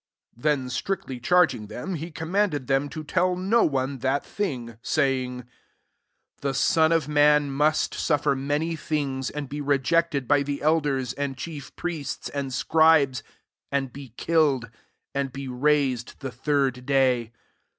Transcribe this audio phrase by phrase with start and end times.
[0.33, 4.79] 21 Then strictly charging them, he commanded them to tell no one that thing, 22
[4.81, 5.43] saying,"
[6.41, 11.37] The Son of man must suiTer many things, and be rejected by the elders ajnd
[11.37, 13.21] chief priests and scribes,
[13.71, 14.71] aad be killed,
[15.13, 17.31] and be raised the third day."